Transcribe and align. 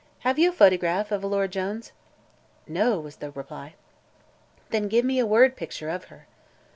Have 0.21 0.39
you 0.39 0.49
a 0.49 0.51
photograph 0.51 1.11
of 1.11 1.23
Alora 1.23 1.47
Jones?" 1.47 1.91
"No," 2.65 2.99
was 2.99 3.17
the 3.17 3.29
reply. 3.29 3.75
"Then 4.71 4.87
give 4.87 5.05
me 5.05 5.19
a 5.19 5.27
word 5.27 5.55
picture 5.55 5.89
of 5.89 6.05
her." 6.05 6.25